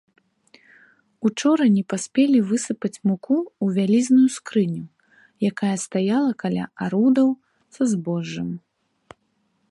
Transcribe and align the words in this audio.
Учора 1.27 1.65
не 1.75 1.81
паспелі 1.91 2.39
высыпаць 2.51 3.01
муку 3.09 3.37
ў 3.63 3.67
вялізную 3.75 4.25
скрыню, 4.37 4.85
якая 5.49 5.73
стаяла 5.85 6.31
каля 6.45 6.65
арудаў 6.87 7.29
са 7.77 7.83
збожжам. 7.93 8.49